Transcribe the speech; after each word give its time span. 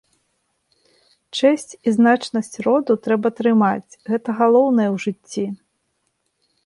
Чэсць 1.39 1.73
і 1.75 1.89
значнасць 1.97 2.57
роду 2.67 2.93
трэба 3.09 3.27
трымаць, 3.41 3.97
гэта 4.09 4.29
галоўнае 4.41 4.89
ў 4.95 4.97
жыцці. 5.05 5.45